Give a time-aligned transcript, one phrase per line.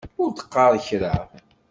[0.21, 1.15] Ur d-qqaṛ kra.